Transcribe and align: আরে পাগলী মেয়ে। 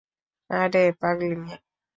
আরে 0.49 0.83
পাগলী 0.99 1.35
মেয়ে। 1.41 1.57